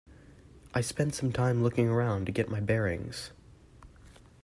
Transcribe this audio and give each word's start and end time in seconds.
I 0.73 0.81
spent 0.81 1.13
some 1.13 1.31
time 1.31 1.61
looking 1.61 1.87
around 1.87 2.25
to 2.25 2.31
get 2.31 2.49
my 2.49 2.59
bearings. 2.59 3.29